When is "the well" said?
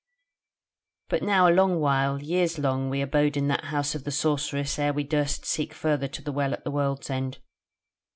6.23-6.53